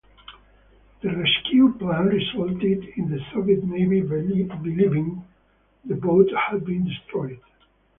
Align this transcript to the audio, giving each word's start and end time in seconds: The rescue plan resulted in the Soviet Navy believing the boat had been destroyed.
The 1.03 1.15
rescue 1.15 1.73
plan 1.77 2.07
resulted 2.07 2.85
in 2.97 3.11
the 3.11 3.19
Soviet 3.31 3.63
Navy 3.63 4.01
believing 4.01 5.23
the 5.85 5.93
boat 5.93 6.27
had 6.49 6.65
been 6.65 6.85
destroyed. 6.85 7.39